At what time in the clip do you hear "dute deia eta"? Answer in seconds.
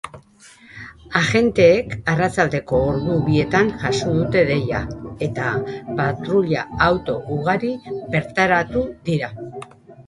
4.17-5.53